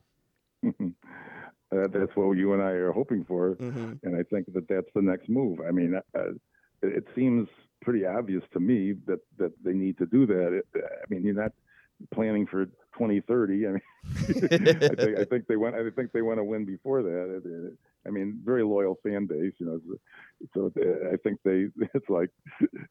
Uh, 1.72 1.86
that's 1.92 2.10
what 2.16 2.32
you 2.32 2.52
and 2.52 2.60
I 2.60 2.70
are 2.70 2.90
hoping 2.90 3.24
for, 3.24 3.54
mm-hmm. 3.54 3.92
and 4.02 4.16
I 4.16 4.24
think 4.24 4.52
that 4.54 4.66
that's 4.68 4.88
the 4.92 5.02
next 5.02 5.28
move. 5.28 5.60
I 5.60 5.70
mean, 5.70 5.94
uh, 6.16 6.32
it 6.82 7.06
seems 7.14 7.48
pretty 7.80 8.04
obvious 8.04 8.42
to 8.54 8.58
me 8.58 8.94
that 9.06 9.20
that 9.38 9.52
they 9.62 9.72
need 9.72 9.96
to 9.98 10.06
do 10.06 10.26
that. 10.26 10.52
It, 10.52 10.66
I 10.74 11.04
mean, 11.08 11.22
you're 11.22 11.40
not 11.40 11.52
planning 12.12 12.46
for 12.46 12.66
2030. 12.66 13.66
I 13.66 13.70
mean, 13.70 13.80
I, 14.06 14.88
think, 14.88 15.18
I 15.18 15.24
think 15.24 15.46
they 15.46 15.56
want. 15.56 15.74
I 15.74 15.88
think 15.90 16.12
they 16.12 16.22
want 16.22 16.38
to 16.38 16.44
win 16.44 16.64
before 16.64 17.02
that. 17.02 17.74
I 18.06 18.10
mean, 18.10 18.40
very 18.44 18.64
loyal 18.64 18.98
fan 19.02 19.26
base, 19.26 19.52
you 19.58 19.66
know. 19.66 19.80
So 20.54 20.72
I 21.12 21.16
think 21.16 21.40
they. 21.44 21.66
It's 21.94 22.08
like, 22.08 22.30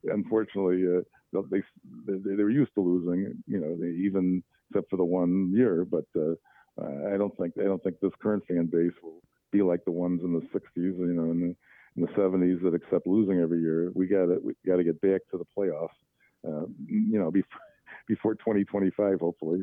unfortunately, 0.03 0.85
uh, 0.85 1.41
they, 1.51 1.61
they 2.05 2.35
they're 2.35 2.49
used 2.49 2.73
to 2.75 2.81
losing. 2.81 3.43
You 3.47 3.59
know, 3.59 3.85
even 3.85 4.43
except 4.69 4.89
for 4.89 4.97
the 4.97 5.05
one 5.05 5.51
year. 5.53 5.85
But 5.85 6.05
uh, 6.15 6.35
I 7.13 7.17
don't 7.17 7.35
think 7.37 7.53
I 7.59 7.63
don't 7.63 7.83
think 7.83 7.99
this 7.99 8.11
current 8.21 8.43
fan 8.47 8.67
base 8.67 8.93
will 9.03 9.21
be 9.51 9.61
like 9.61 9.83
the 9.85 9.91
ones 9.91 10.21
in 10.23 10.33
the 10.33 10.41
60s. 10.41 10.61
You 10.75 11.13
know, 11.13 11.31
in 11.31 11.39
the 11.41 11.55
in 11.95 12.03
the 12.03 12.07
70s 12.09 12.61
that 12.63 12.73
accept 12.75 13.07
losing 13.07 13.39
every 13.39 13.59
year. 13.61 13.91
We 13.93 14.07
got 14.07 14.25
to 14.25 14.39
we 14.43 14.53
got 14.65 14.77
to 14.77 14.83
get 14.83 15.01
back 15.01 15.21
to 15.31 15.37
the 15.37 15.45
playoffs. 15.57 15.89
Uh, 16.47 16.67
you 16.87 17.19
know, 17.19 17.31
before 17.31 17.59
before 18.09 18.35
2025, 18.35 19.21
hopefully. 19.21 19.61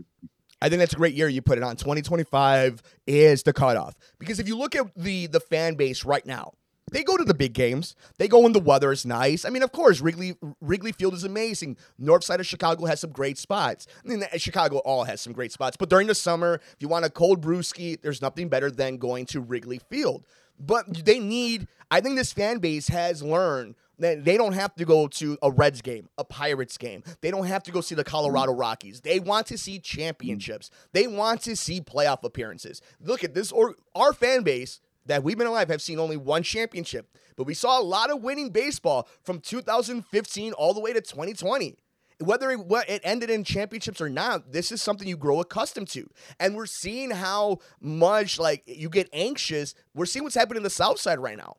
I 0.62 0.70
think 0.70 0.78
that's 0.78 0.94
a 0.94 0.96
great 0.96 1.14
year 1.14 1.28
you 1.28 1.42
put 1.42 1.58
it 1.58 1.64
on. 1.64 1.76
2025 1.76 2.82
is 3.06 3.42
the 3.42 3.52
cutoff 3.52 3.94
because 4.18 4.40
if 4.40 4.48
you 4.48 4.56
look 4.56 4.74
at 4.74 4.86
the 4.96 5.26
the 5.26 5.40
fan 5.40 5.74
base 5.74 6.06
right 6.06 6.24
now, 6.24 6.54
they 6.90 7.02
go 7.02 7.18
to 7.18 7.24
the 7.24 7.34
big 7.34 7.52
games. 7.52 7.94
They 8.18 8.26
go 8.26 8.40
when 8.40 8.52
the 8.52 8.60
weather 8.60 8.90
is 8.90 9.04
nice. 9.04 9.44
I 9.44 9.50
mean, 9.50 9.62
of 9.62 9.72
course, 9.72 10.00
Wrigley 10.00 10.36
Wrigley 10.62 10.92
Field 10.92 11.12
is 11.12 11.24
amazing. 11.24 11.76
North 11.98 12.24
side 12.24 12.40
of 12.40 12.46
Chicago 12.46 12.86
has 12.86 13.00
some 13.00 13.10
great 13.10 13.36
spots. 13.36 13.86
I 14.02 14.08
mean, 14.08 14.22
uh, 14.22 14.38
Chicago 14.38 14.78
all 14.78 15.04
has 15.04 15.20
some 15.20 15.34
great 15.34 15.52
spots. 15.52 15.76
But 15.76 15.90
during 15.90 16.06
the 16.06 16.14
summer, 16.14 16.54
if 16.54 16.76
you 16.78 16.88
want 16.88 17.04
a 17.04 17.10
cold 17.10 17.44
brewski, 17.44 18.00
there's 18.00 18.22
nothing 18.22 18.48
better 18.48 18.70
than 18.70 18.96
going 18.96 19.26
to 19.26 19.40
Wrigley 19.40 19.80
Field. 19.90 20.24
But 20.58 21.04
they 21.04 21.18
need. 21.18 21.68
I 21.90 22.00
think 22.00 22.16
this 22.16 22.32
fan 22.32 22.58
base 22.58 22.88
has 22.88 23.22
learned 23.22 23.74
they 23.98 24.36
don't 24.36 24.52
have 24.52 24.74
to 24.76 24.84
go 24.84 25.08
to 25.08 25.38
a 25.42 25.50
Reds 25.50 25.82
game, 25.82 26.08
a 26.18 26.24
Pirates 26.24 26.76
game. 26.76 27.02
They 27.20 27.30
don't 27.30 27.46
have 27.46 27.62
to 27.64 27.72
go 27.72 27.80
see 27.80 27.94
the 27.94 28.04
Colorado. 28.04 28.52
Rockies. 28.52 29.00
They 29.00 29.20
want 29.20 29.46
to 29.48 29.58
see 29.58 29.78
championships. 29.78 30.70
They 30.92 31.06
want 31.06 31.42
to 31.42 31.56
see 31.56 31.80
playoff 31.80 32.22
appearances. 32.24 32.80
Look 33.00 33.24
at 33.24 33.34
this, 33.34 33.52
or 33.52 33.76
our 33.94 34.12
fan 34.12 34.42
base 34.42 34.80
that 35.06 35.22
we've 35.22 35.38
been 35.38 35.46
alive 35.46 35.68
have 35.68 35.82
seen 35.82 35.98
only 35.98 36.16
one 36.16 36.42
championship, 36.42 37.16
but 37.36 37.44
we 37.44 37.54
saw 37.54 37.80
a 37.80 37.82
lot 37.82 38.10
of 38.10 38.22
winning 38.22 38.50
baseball 38.50 39.08
from 39.22 39.40
2015 39.40 40.52
all 40.52 40.74
the 40.74 40.80
way 40.80 40.92
to 40.92 41.00
2020 41.00 41.76
whether 42.18 42.50
it, 42.50 42.60
it, 42.88 43.00
ended 43.04 43.30
in 43.30 43.44
championships 43.44 44.00
or 44.00 44.08
not, 44.08 44.52
this 44.52 44.72
is 44.72 44.80
something 44.80 45.06
you 45.06 45.16
grow 45.16 45.40
accustomed 45.40 45.88
to. 45.88 46.08
And 46.40 46.54
we're 46.54 46.66
seeing 46.66 47.10
how 47.10 47.58
much 47.80 48.38
like 48.38 48.62
you 48.66 48.88
get 48.88 49.08
anxious. 49.12 49.74
We're 49.94 50.06
seeing 50.06 50.22
what's 50.22 50.34
happening 50.34 50.58
in 50.58 50.62
the 50.62 50.70
South 50.70 50.98
Side 50.98 51.18
right 51.18 51.36
now. 51.36 51.56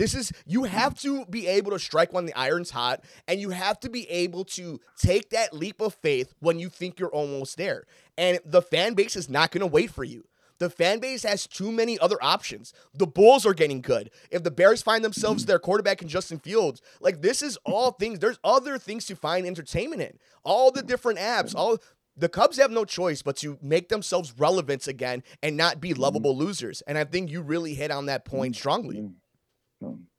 This 0.00 0.14
is 0.14 0.32
you 0.46 0.64
have 0.64 0.98
to 1.00 1.26
be 1.26 1.46
able 1.46 1.72
to 1.72 1.78
strike 1.78 2.10
when 2.10 2.24
the 2.24 2.32
iron's 2.32 2.70
hot, 2.70 3.04
and 3.28 3.38
you 3.38 3.50
have 3.50 3.78
to 3.80 3.90
be 3.90 4.08
able 4.08 4.46
to 4.46 4.80
take 4.96 5.28
that 5.28 5.52
leap 5.52 5.82
of 5.82 5.92
faith 5.92 6.32
when 6.38 6.58
you 6.58 6.70
think 6.70 6.98
you're 6.98 7.10
almost 7.10 7.58
there. 7.58 7.84
And 8.16 8.38
the 8.46 8.62
fan 8.62 8.94
base 8.94 9.14
is 9.14 9.28
not 9.28 9.50
going 9.50 9.60
to 9.60 9.66
wait 9.66 9.90
for 9.90 10.02
you. 10.02 10.24
The 10.58 10.70
fan 10.70 11.00
base 11.00 11.22
has 11.24 11.46
too 11.46 11.70
many 11.70 11.98
other 11.98 12.16
options. 12.22 12.72
The 12.94 13.06
Bulls 13.06 13.44
are 13.44 13.52
getting 13.52 13.82
good. 13.82 14.10
If 14.30 14.42
the 14.42 14.50
Bears 14.50 14.80
find 14.80 15.04
themselves 15.04 15.44
their 15.44 15.58
quarterback 15.58 16.00
in 16.00 16.08
Justin 16.08 16.38
Fields, 16.38 16.80
like 17.02 17.20
this 17.20 17.42
is 17.42 17.58
all 17.66 17.90
things. 18.00 18.20
There's 18.20 18.38
other 18.42 18.78
things 18.78 19.04
to 19.04 19.16
find 19.16 19.46
entertainment 19.46 20.00
in. 20.00 20.18
All 20.44 20.70
the 20.70 20.82
different 20.82 21.18
apps, 21.18 21.54
all 21.54 21.76
the 22.16 22.30
Cubs 22.30 22.56
have 22.56 22.70
no 22.70 22.86
choice 22.86 23.20
but 23.20 23.36
to 23.36 23.58
make 23.60 23.90
themselves 23.90 24.32
relevant 24.38 24.88
again 24.88 25.22
and 25.42 25.58
not 25.58 25.78
be 25.78 25.90
mm-hmm. 25.90 26.00
lovable 26.00 26.34
losers. 26.34 26.80
And 26.86 26.96
I 26.96 27.04
think 27.04 27.30
you 27.30 27.42
really 27.42 27.74
hit 27.74 27.90
on 27.90 28.06
that 28.06 28.24
point 28.24 28.56
strongly. 28.56 28.96
Mm-hmm. 28.96 29.12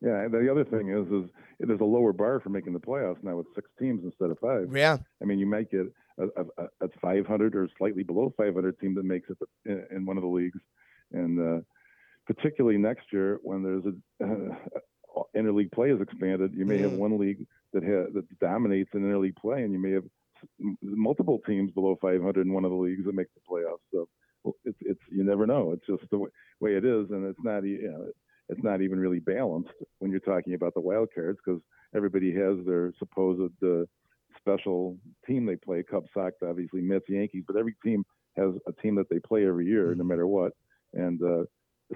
Yeah, 0.01 0.27
the 0.27 0.49
other 0.49 0.65
thing 0.65 0.89
is, 0.89 1.07
is 1.11 1.29
there's 1.59 1.79
a 1.79 1.85
lower 1.85 2.13
bar 2.13 2.39
for 2.39 2.49
making 2.49 2.73
the 2.73 2.79
playoffs 2.79 3.23
now 3.23 3.35
with 3.35 3.47
six 3.53 3.69
teams 3.79 4.03
instead 4.03 4.31
of 4.31 4.39
five. 4.39 4.69
Yeah, 4.75 4.97
I 5.21 5.25
mean, 5.25 5.39
you 5.39 5.45
might 5.45 5.69
get 5.69 5.85
a, 6.19 6.25
a, 6.57 6.85
a 6.85 6.89
500 7.01 7.55
or 7.55 7.69
slightly 7.77 8.03
below 8.03 8.33
500 8.37 8.79
team 8.79 8.95
that 8.95 9.05
makes 9.05 9.29
it 9.29 9.37
in, 9.65 9.85
in 9.95 10.05
one 10.05 10.17
of 10.17 10.23
the 10.23 10.29
leagues, 10.29 10.59
and 11.11 11.39
uh, 11.39 11.61
particularly 12.25 12.77
next 12.77 13.05
year 13.11 13.39
when 13.43 13.63
there's 13.63 13.83
a 13.85 14.25
uh, 14.25 14.55
interleague 15.35 15.71
play 15.71 15.91
is 15.91 16.01
expanded, 16.01 16.53
you 16.55 16.65
may 16.65 16.79
mm. 16.79 16.83
have 16.83 16.93
one 16.93 17.17
league 17.19 17.45
that 17.73 17.83
ha- 17.83 18.11
that 18.13 18.39
dominates 18.39 18.89
in 18.93 19.01
interleague 19.01 19.37
play, 19.37 19.63
and 19.63 19.73
you 19.73 19.79
may 19.79 19.91
have 19.91 20.03
multiple 20.81 21.39
teams 21.45 21.71
below 21.71 21.97
500 22.01 22.45
in 22.45 22.53
one 22.53 22.65
of 22.65 22.71
the 22.71 22.77
leagues 22.77 23.05
that 23.05 23.15
make 23.15 23.27
the 23.35 23.41
playoffs. 23.49 23.83
So 23.93 24.07
it's 24.65 24.77
it's 24.81 25.01
you 25.11 25.23
never 25.23 25.45
know. 25.45 25.71
It's 25.71 25.85
just 25.85 26.09
the 26.09 26.17
way, 26.17 26.29
way 26.59 26.75
it 26.75 26.85
is, 26.85 27.09
and 27.11 27.25
it's 27.25 27.43
not 27.43 27.63
you 27.63 27.91
know 27.91 28.07
it's 28.51 28.63
not 28.63 28.81
even 28.81 28.99
really 28.99 29.19
balanced 29.19 29.71
when 29.99 30.11
you're 30.11 30.19
talking 30.19 30.53
about 30.53 30.73
the 30.73 30.81
wild 30.81 31.09
cards 31.15 31.39
because 31.43 31.61
everybody 31.95 32.33
has 32.33 32.57
their 32.65 32.93
supposed 32.99 33.53
uh, 33.63 33.83
special 34.37 34.97
team 35.25 35.45
they 35.45 35.55
play. 35.55 35.83
Cubs, 35.83 36.09
Sox, 36.13 36.35
obviously 36.43 36.81
Mets, 36.81 37.05
Yankees, 37.07 37.43
but 37.47 37.55
every 37.55 37.75
team 37.83 38.03
has 38.37 38.51
a 38.67 38.73
team 38.81 38.95
that 38.95 39.09
they 39.09 39.19
play 39.19 39.47
every 39.47 39.65
year, 39.65 39.87
no 39.87 40.01
mm-hmm. 40.01 40.07
matter 40.09 40.27
what, 40.27 40.51
and 40.93 41.21
uh, 41.23 41.43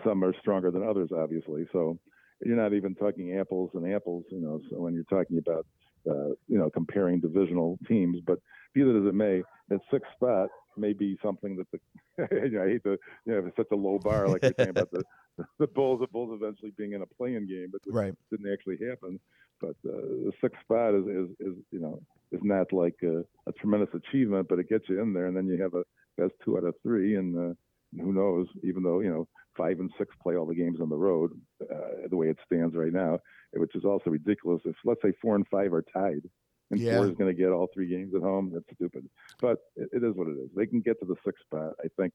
some 0.05 0.23
are 0.23 0.33
stronger 0.39 0.71
than 0.71 0.87
others, 0.87 1.09
obviously. 1.15 1.67
So 1.71 1.99
you're 2.43 2.57
not 2.57 2.73
even 2.73 2.95
talking 2.95 3.37
apples 3.37 3.71
and 3.73 3.93
apples, 3.93 4.23
you 4.31 4.39
know. 4.39 4.61
So 4.69 4.79
when 4.79 4.93
you're 4.93 5.03
talking 5.03 5.37
about 5.37 5.65
uh, 6.09 6.29
you 6.47 6.57
know 6.57 6.69
comparing 6.69 7.19
divisional 7.19 7.77
teams, 7.87 8.19
but 8.25 8.39
be 8.73 8.83
that 8.83 8.95
as 8.95 9.07
it 9.07 9.15
may, 9.15 9.43
that 9.69 9.79
sixth 9.91 10.11
spot 10.15 10.49
may 10.77 10.93
be 10.93 11.17
something 11.23 11.57
that 11.57 11.67
the 11.71 11.79
you 12.43 12.51
know, 12.51 12.63
I 12.63 12.67
hate 12.67 12.83
to 12.83 12.97
you 13.25 13.33
know 13.33 13.45
it's 13.45 13.57
such 13.57 13.67
a 13.71 13.75
low 13.75 13.99
bar 13.99 14.27
like 14.27 14.43
you're 14.43 14.53
saying 14.57 14.69
about 14.69 14.91
the 14.91 15.03
the 15.59 15.67
Bulls, 15.67 15.99
the 15.99 16.07
Bulls 16.07 16.37
eventually 16.41 16.71
being 16.77 16.93
in 16.93 17.01
a 17.01 17.05
playing 17.05 17.47
game, 17.47 17.71
but 17.71 17.81
right. 17.87 18.13
didn't 18.31 18.51
actually 18.51 18.77
happen. 18.87 19.19
But 19.61 19.75
uh, 19.87 20.25
the 20.25 20.31
sixth 20.41 20.59
spot 20.61 20.93
is, 20.95 21.05
is, 21.05 21.29
is, 21.39 21.53
you 21.71 21.79
know, 21.79 22.01
is 22.31 22.41
not 22.43 22.73
like 22.73 22.95
a, 23.03 23.19
a, 23.47 23.53
tremendous 23.53 23.93
achievement, 23.93 24.47
but 24.49 24.59
it 24.59 24.69
gets 24.69 24.89
you 24.89 25.01
in 25.01 25.13
there, 25.13 25.27
and 25.27 25.35
then 25.35 25.47
you 25.47 25.61
have 25.61 25.73
a 25.73 25.83
best 26.17 26.33
two 26.43 26.57
out 26.57 26.65
of 26.65 26.75
three, 26.83 27.15
and 27.15 27.37
uh, 27.37 27.53
who 28.01 28.13
knows? 28.13 28.47
Even 28.63 28.83
though 28.83 28.99
you 28.99 29.09
know 29.09 29.27
five 29.57 29.79
and 29.79 29.91
six 29.97 30.13
play 30.21 30.35
all 30.35 30.45
the 30.45 30.55
games 30.55 30.81
on 30.81 30.89
the 30.89 30.95
road, 30.95 31.31
uh, 31.61 32.07
the 32.09 32.17
way 32.17 32.27
it 32.27 32.37
stands 32.45 32.75
right 32.75 32.91
now, 32.91 33.19
which 33.53 33.75
is 33.75 33.85
also 33.85 34.09
ridiculous. 34.09 34.61
If 34.65 34.75
let's 34.83 35.01
say 35.01 35.13
four 35.21 35.35
and 35.35 35.47
five 35.47 35.73
are 35.73 35.85
tied, 35.93 36.29
and 36.71 36.79
yeah. 36.79 36.97
four 36.97 37.07
is 37.07 37.15
going 37.15 37.33
to 37.33 37.41
get 37.41 37.51
all 37.51 37.69
three 37.73 37.87
games 37.87 38.13
at 38.15 38.21
home. 38.21 38.51
That's 38.53 38.65
stupid. 38.75 39.07
But 39.39 39.59
it, 39.75 39.89
it 39.93 40.03
is 40.03 40.15
what 40.15 40.27
it 40.27 40.37
is. 40.37 40.49
They 40.55 40.65
can 40.65 40.81
get 40.81 40.99
to 40.99 41.05
the 41.05 41.15
sixth 41.25 41.43
spot, 41.45 41.73
I 41.83 41.87
think, 41.97 42.13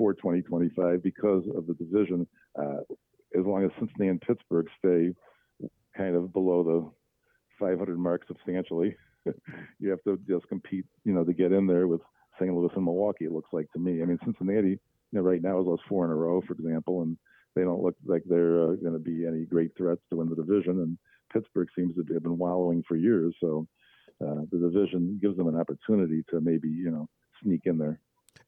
before 0.00 0.14
2025 0.14 1.02
because 1.02 1.44
of 1.54 1.66
the 1.66 1.74
division. 1.74 2.26
Uh, 2.58 2.80
as 3.38 3.44
long 3.44 3.64
as 3.64 3.70
Cincinnati 3.78 4.08
and 4.08 4.20
Pittsburgh 4.22 4.66
stay 4.78 5.14
kind 5.94 6.16
of 6.16 6.32
below 6.32 6.64
the 6.64 7.66
500 7.66 7.98
mark 7.98 8.22
substantially, 8.26 8.96
you 9.78 9.90
have 9.90 10.02
to 10.04 10.18
just 10.26 10.48
compete, 10.48 10.86
you 11.04 11.12
know, 11.12 11.22
to 11.22 11.34
get 11.34 11.52
in 11.52 11.66
there 11.66 11.86
with 11.86 12.00
St. 12.40 12.50
Louis 12.50 12.70
and 12.74 12.84
Milwaukee. 12.84 13.26
It 13.26 13.32
looks 13.32 13.50
like 13.52 13.70
to 13.72 13.78
me. 13.78 14.00
I 14.00 14.06
mean, 14.06 14.18
Cincinnati, 14.24 14.70
you 14.70 14.78
know, 15.12 15.20
right 15.20 15.42
now 15.42 15.58
has 15.58 15.66
lost 15.66 15.82
four 15.86 16.06
in 16.06 16.10
a 16.10 16.14
row, 16.14 16.40
for 16.46 16.54
example, 16.54 17.02
and 17.02 17.18
they 17.54 17.60
don't 17.60 17.82
look 17.82 17.96
like 18.06 18.22
they're 18.24 18.62
uh, 18.62 18.76
going 18.76 18.94
to 18.94 18.98
be 18.98 19.26
any 19.26 19.44
great 19.44 19.72
threats 19.76 20.00
to 20.08 20.16
win 20.16 20.30
the 20.30 20.34
division. 20.34 20.80
And 20.80 20.96
Pittsburgh 21.30 21.68
seems 21.76 21.94
to 21.96 22.14
have 22.14 22.22
been 22.22 22.38
wallowing 22.38 22.82
for 22.88 22.96
years, 22.96 23.34
so 23.38 23.66
uh, 24.26 24.46
the 24.50 24.58
division 24.58 25.18
gives 25.20 25.36
them 25.36 25.48
an 25.48 25.60
opportunity 25.60 26.24
to 26.30 26.40
maybe, 26.40 26.68
you 26.68 26.90
know, 26.90 27.06
sneak 27.42 27.60
in 27.66 27.76
there. 27.76 28.00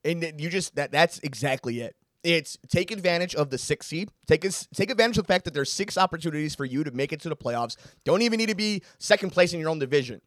And 0.04 0.40
you 0.40 0.48
just 0.48 0.76
that 0.76 0.92
that's 0.92 1.18
exactly 1.20 1.80
it. 1.80 1.96
It's 2.24 2.56
take 2.68 2.90
advantage 2.90 3.34
of 3.34 3.50
the 3.50 3.58
six 3.58 3.86
seed. 3.86 4.10
Take 4.26 4.46
take 4.74 4.90
advantage 4.90 5.18
of 5.18 5.24
the 5.24 5.32
fact 5.32 5.44
that 5.44 5.54
there's 5.54 5.72
six 5.72 5.98
opportunities 5.98 6.54
for 6.54 6.64
you 6.64 6.84
to 6.84 6.90
make 6.90 7.12
it 7.12 7.20
to 7.20 7.28
the 7.28 7.36
playoffs. 7.36 7.76
Don't 8.04 8.22
even 8.22 8.38
need 8.38 8.48
to 8.48 8.54
be 8.54 8.82
second 8.98 9.30
place 9.30 9.52
in 9.52 9.60
your 9.60 9.70
own 9.70 9.78
division. 9.78 10.20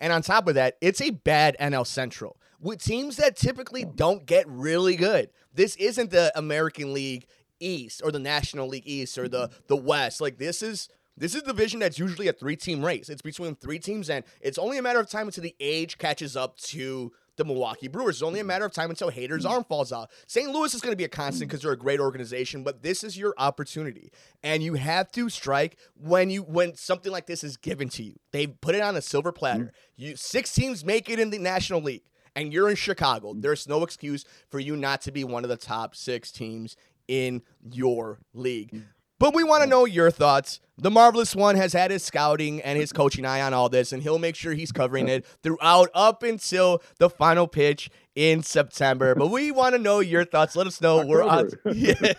And 0.00 0.12
on 0.12 0.22
top 0.22 0.48
of 0.48 0.54
that, 0.56 0.76
it's 0.80 1.00
a 1.00 1.10
bad 1.10 1.56
NL 1.60 1.86
Central 1.86 2.36
with 2.60 2.82
teams 2.82 3.16
that 3.16 3.36
typically 3.36 3.84
don't 3.84 4.24
get 4.24 4.46
really 4.48 4.96
good. 4.96 5.30
This 5.54 5.76
isn't 5.76 6.10
the 6.10 6.32
American 6.36 6.92
League 6.92 7.26
East 7.60 8.00
or 8.04 8.10
the 8.10 8.18
National 8.18 8.66
League 8.66 8.86
East 8.86 9.18
or 9.18 9.28
the 9.28 9.50
the 9.66 9.76
West. 9.76 10.20
Like 10.20 10.38
this 10.38 10.62
is 10.62 10.88
this 11.16 11.34
is 11.34 11.42
a 11.42 11.46
division 11.46 11.80
that's 11.80 11.98
usually 11.98 12.28
a 12.28 12.32
three 12.32 12.56
team 12.56 12.84
race. 12.84 13.08
It's 13.08 13.22
between 13.22 13.54
three 13.54 13.78
teams, 13.78 14.08
and 14.08 14.24
it's 14.40 14.58
only 14.58 14.78
a 14.78 14.82
matter 14.82 15.00
of 15.00 15.08
time 15.08 15.26
until 15.26 15.42
the 15.42 15.54
age 15.60 15.98
catches 15.98 16.36
up 16.36 16.56
to 16.58 17.12
the 17.36 17.44
Milwaukee 17.44 17.88
Brewers. 17.88 18.16
It's 18.16 18.22
only 18.22 18.40
a 18.40 18.42
mm-hmm. 18.42 18.48
matter 18.48 18.64
of 18.64 18.72
time 18.72 18.90
until 18.90 19.10
Hader's 19.10 19.44
mm-hmm. 19.44 19.52
arm 19.52 19.64
falls 19.64 19.92
out. 19.92 20.10
St. 20.26 20.50
Louis 20.50 20.74
is 20.74 20.80
going 20.80 20.92
to 20.92 20.96
be 20.96 21.04
a 21.04 21.08
constant 21.08 21.48
mm-hmm. 21.48 21.48
because 21.48 21.62
they're 21.62 21.72
a 21.72 21.78
great 21.78 22.00
organization, 22.00 22.62
but 22.62 22.82
this 22.82 23.02
is 23.04 23.16
your 23.16 23.34
opportunity, 23.38 24.10
and 24.42 24.62
you 24.62 24.74
have 24.74 25.10
to 25.12 25.28
strike 25.28 25.78
when 25.94 26.30
you 26.30 26.42
when 26.42 26.74
something 26.74 27.12
like 27.12 27.26
this 27.26 27.44
is 27.44 27.56
given 27.56 27.88
to 27.90 28.02
you. 28.02 28.14
They 28.32 28.46
put 28.46 28.74
it 28.74 28.82
on 28.82 28.96
a 28.96 29.02
silver 29.02 29.32
platter. 29.32 29.72
You 29.96 30.16
six 30.16 30.54
teams 30.54 30.84
make 30.84 31.08
it 31.08 31.18
in 31.18 31.30
the 31.30 31.38
National 31.38 31.80
League, 31.80 32.04
and 32.34 32.52
you're 32.52 32.68
in 32.68 32.76
Chicago. 32.76 33.34
There's 33.36 33.68
no 33.68 33.82
excuse 33.82 34.24
for 34.50 34.60
you 34.60 34.76
not 34.76 35.00
to 35.02 35.12
be 35.12 35.24
one 35.24 35.44
of 35.44 35.50
the 35.50 35.56
top 35.56 35.94
six 35.94 36.30
teams 36.30 36.76
in 37.08 37.42
your 37.62 38.20
league. 38.32 38.82
But 39.22 39.36
we 39.36 39.44
want 39.44 39.62
to 39.62 39.68
know 39.68 39.84
your 39.84 40.10
thoughts. 40.10 40.58
The 40.78 40.90
Marvelous 40.90 41.36
One 41.36 41.54
has 41.54 41.72
had 41.72 41.92
his 41.92 42.02
scouting 42.02 42.60
and 42.60 42.76
his 42.76 42.92
coaching 42.92 43.24
eye 43.24 43.40
on 43.40 43.54
all 43.54 43.68
this, 43.68 43.92
and 43.92 44.02
he'll 44.02 44.18
make 44.18 44.34
sure 44.34 44.52
he's 44.52 44.72
covering 44.72 45.06
it 45.06 45.24
throughout 45.44 45.90
up 45.94 46.24
until 46.24 46.82
the 46.98 47.08
final 47.08 47.46
pitch 47.46 47.88
in 48.16 48.42
September. 48.42 49.14
But 49.14 49.28
we 49.28 49.52
want 49.52 49.76
to 49.76 49.78
know 49.80 50.00
your 50.00 50.24
thoughts. 50.24 50.56
Let 50.56 50.66
us 50.66 50.80
know. 50.80 51.06
We're 51.06 51.22
on 51.22 51.50
yeah. 51.72 51.94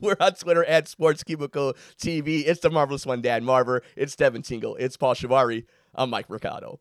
We're 0.00 0.16
on 0.20 0.34
Twitter 0.34 0.64
at 0.64 0.86
Sports 0.86 1.24
Cubicle 1.24 1.74
TV. 2.00 2.46
It's 2.46 2.60
the 2.60 2.70
Marvelous 2.70 3.04
One, 3.04 3.20
Dan 3.20 3.42
Marver. 3.42 3.80
It's 3.96 4.14
Devin 4.14 4.42
Tingle. 4.42 4.76
It's 4.76 4.96
Paul 4.96 5.16
Shivari. 5.16 5.64
I'm 5.92 6.08
Mike 6.08 6.30
Mercado. 6.30 6.78